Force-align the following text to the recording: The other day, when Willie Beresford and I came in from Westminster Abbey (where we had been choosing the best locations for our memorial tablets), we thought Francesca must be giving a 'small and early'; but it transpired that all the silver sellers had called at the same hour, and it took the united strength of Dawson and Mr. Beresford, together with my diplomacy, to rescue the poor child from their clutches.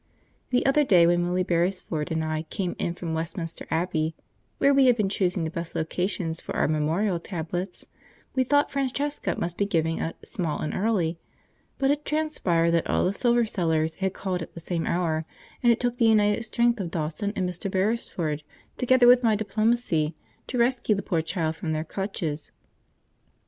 The 0.49 0.65
other 0.65 0.83
day, 0.83 1.05
when 1.05 1.27
Willie 1.27 1.43
Beresford 1.43 2.09
and 2.09 2.23
I 2.25 2.47
came 2.49 2.75
in 2.79 2.95
from 2.95 3.13
Westminster 3.13 3.67
Abbey 3.69 4.15
(where 4.57 4.73
we 4.73 4.87
had 4.87 4.97
been 4.97 5.09
choosing 5.09 5.43
the 5.43 5.51
best 5.51 5.75
locations 5.75 6.41
for 6.41 6.55
our 6.55 6.67
memorial 6.67 7.19
tablets), 7.19 7.85
we 8.33 8.43
thought 8.43 8.71
Francesca 8.71 9.35
must 9.37 9.59
be 9.59 9.65
giving 9.67 10.01
a 10.01 10.15
'small 10.23 10.57
and 10.61 10.73
early'; 10.73 11.19
but 11.77 11.91
it 11.91 12.03
transpired 12.03 12.71
that 12.71 12.89
all 12.89 13.05
the 13.05 13.13
silver 13.13 13.45
sellers 13.45 13.97
had 13.97 14.15
called 14.15 14.41
at 14.41 14.53
the 14.55 14.59
same 14.59 14.87
hour, 14.87 15.23
and 15.61 15.71
it 15.71 15.79
took 15.79 15.99
the 15.99 16.05
united 16.07 16.41
strength 16.41 16.79
of 16.79 16.89
Dawson 16.89 17.31
and 17.35 17.47
Mr. 17.47 17.69
Beresford, 17.69 18.41
together 18.77 19.05
with 19.05 19.21
my 19.21 19.35
diplomacy, 19.35 20.15
to 20.47 20.57
rescue 20.57 20.95
the 20.95 21.03
poor 21.03 21.21
child 21.21 21.55
from 21.55 21.73
their 21.73 21.83
clutches. 21.83 22.49